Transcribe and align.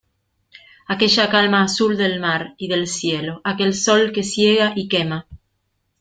aquella 0.93 1.25
calma 1.33 1.59
azul 1.65 1.93
del 1.95 2.19
mar 2.19 2.55
y 2.57 2.67
del 2.67 2.87
cielo, 2.87 3.39
aquel 3.43 3.75
sol 3.75 4.11
que 4.11 4.23
ciega 4.23 4.73
y 4.75 4.87
quema 4.87 5.27